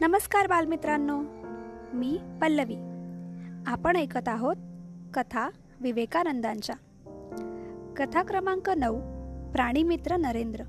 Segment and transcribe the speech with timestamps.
[0.00, 1.22] नमस्कार बालमित्रांनो.
[1.94, 2.76] मी पल्लवी.
[3.66, 4.56] आपण ऐकत आहोत
[5.14, 5.48] कथा
[5.80, 6.74] विवेकानंदांच्या.
[7.96, 8.98] कथा क्रमांक नऊ
[9.52, 10.64] प्राणीमित्र नरेंद्र.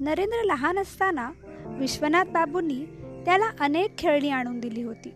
[0.00, 1.30] नरेंद्र लहान असताना
[1.66, 2.84] विश्वनाथ बाबूंनी
[3.24, 5.14] त्याला अनेक खेळणी आणून दिली होती.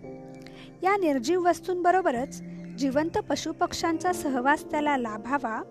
[0.82, 2.42] या निर्जीव वस्तूंबरोबरच
[2.78, 5.62] जिवंत पशुपक्ष्यांचा सहवास त्याला लाभावा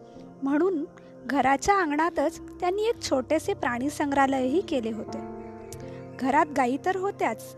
[0.43, 0.85] म्हणून
[1.25, 5.30] घराच्या अंगणातच त्यांनी एक छोटेसे प्राणी संग्रहालयही केले होते.
[6.21, 7.55] घरात गायी तर होत्याच.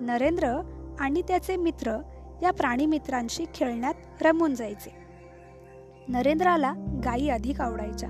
[0.00, 0.60] नरेंद्र
[1.00, 1.98] आणि त्याचे मित्र
[2.42, 4.94] या प्राणीमित्रांशी खेळण्यात रमून जायचे.
[6.08, 6.72] नरेंद्राला
[7.04, 8.08] गायी अधिक आवडायच्या.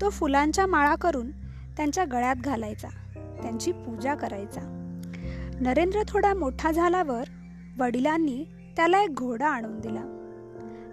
[0.00, 1.30] तो फुलांच्या माळा करून
[1.76, 2.88] त्यांच्या गळ्यात घालायचा.
[3.42, 4.60] त्यांची पूजा करायचा.
[5.60, 7.24] नरेंद्र थोडा मोठा झाल्यावर
[7.78, 8.44] वडिलांनी
[8.76, 10.02] त्याला एक घोडा आणून दिला.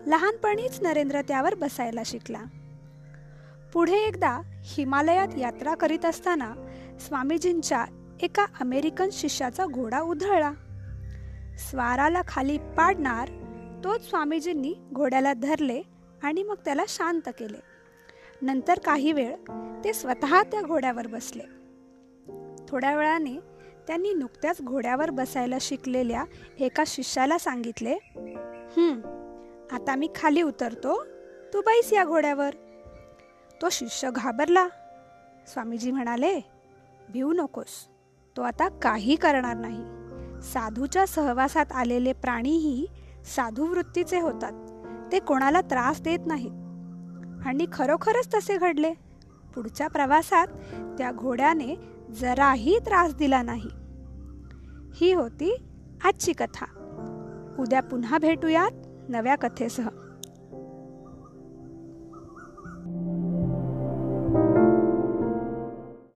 [0.07, 2.41] लहानपणीच नरेंद्र त्यावर बसायला शिकला.
[3.73, 6.53] पुढे एकदा हिमालयात यात्रा करीत असताना
[6.99, 7.85] स्वामीजींच्या
[8.21, 10.51] एका अमेरिकन शिष्याचा घोडा उधळला.
[11.57, 13.29] स्वाराला खाली पाडणार
[13.83, 15.81] तोच स्वामीजींनी घोड्याला धरले
[16.23, 17.57] आणि मग त्याला शांत केले.
[18.41, 19.35] नंतर काही वेळ
[19.83, 21.43] ते स्वतः त्या घोड्यावर बसले.
[22.69, 23.39] थोड्या वेळाने
[23.87, 26.23] त्यांनी नुकत्याच घोड्यावर बसायला शिकलेल्या
[26.59, 27.93] एका शिष्याला सांगितले
[29.71, 31.03] आता मी खाली उतरतो.
[31.53, 32.53] तू बैस या घोड्यावर.
[33.61, 34.67] तो शिष्य घाबरला.
[35.47, 36.39] स्वामीजी म्हणाले
[37.09, 37.87] भिऊ नकोस.
[38.37, 39.83] तो आता काही करणार नाही.
[40.41, 42.87] साधूच्या सहवासात आलेले प्राणीही
[43.35, 44.51] साधूवृत्तीचे होतात.
[45.11, 46.51] ते कोणाला त्रास देत नाहीत.
[47.47, 48.93] आणि खरोखरच तसे घडले.
[49.55, 50.47] पुढच्या प्रवासात
[50.97, 51.75] त्या घोड्याने
[52.09, 53.69] जराही त्रास दिला नाही.
[54.95, 55.65] ही होती
[56.03, 56.65] आजची कथा.
[57.59, 58.71] उद्या पुन्हा भेटूयात
[59.09, 59.87] नव्या कथेसह.